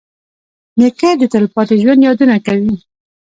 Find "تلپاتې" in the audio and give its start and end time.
1.33-1.75